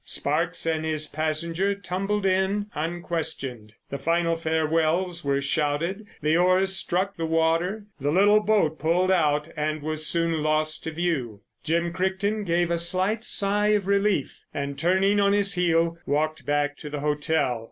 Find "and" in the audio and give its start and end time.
0.65-0.83, 9.55-9.83, 14.55-14.75